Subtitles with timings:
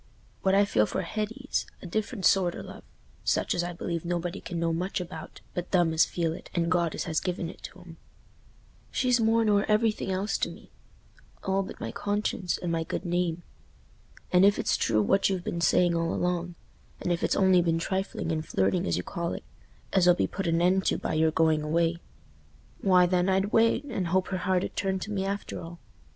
[0.41, 2.83] What I feel for Hetty's a different sort o' love,
[3.23, 6.71] such as I believe nobody can know much about but them as feel it and
[6.71, 7.97] God as has given it to 'em.
[8.89, 10.71] She's more nor everything else to me,
[11.43, 13.43] all but my conscience and my good name.
[14.31, 18.31] And if it's true what you've been saying all along—and if it's only been trifling
[18.31, 19.43] and flirting as you call it,
[19.93, 24.07] as 'll be put an end to by your going away—why, then, I'd wait, and
[24.07, 25.77] hope her heart 'ud turn to me after all.